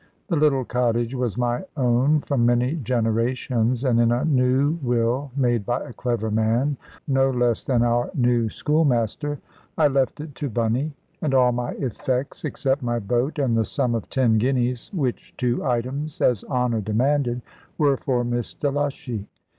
[0.29, 5.63] The little cottage was my own from many generations, and in a new will made
[5.63, 6.75] by a clever man
[7.07, 9.37] (no less than our new schoolmaster),
[9.77, 13.93] I left it to Bunny, and all my effects, except my boat, and the sum
[13.93, 17.43] of ten guineas, which two items, as honour demanded,
[17.77, 19.27] were for Miss Delushy.